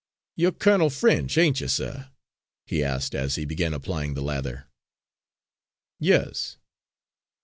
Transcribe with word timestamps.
"You're 0.35 0.51
Colonel 0.51 0.89
French, 0.89 1.37
ain't 1.37 1.61
you, 1.61 1.67
suh?" 1.67 2.05
he 2.65 2.83
asked 2.83 3.13
as 3.13 3.35
he 3.35 3.45
began 3.45 3.71
applying 3.71 4.15
the 4.15 4.23
lather. 4.23 4.65
"Yes." 5.99 6.57